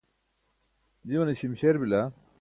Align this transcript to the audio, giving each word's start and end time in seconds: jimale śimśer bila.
jimale 1.05 1.35
śimśer 1.35 1.79
bila. 1.79 2.11